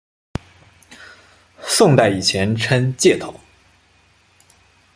[1.61, 3.31] 宋代以前称解头。